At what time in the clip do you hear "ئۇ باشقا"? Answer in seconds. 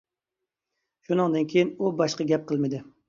1.77-2.27